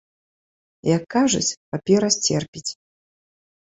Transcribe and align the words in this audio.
Як 0.95 1.03
кажуць, 1.17 1.57
папера 1.71 2.07
сцерпіць. 2.19 2.69